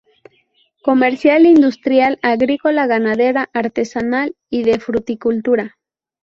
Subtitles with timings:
[0.81, 5.77] Comercial, industrial, agrícola, ganadera, artesanal y de fruticultura.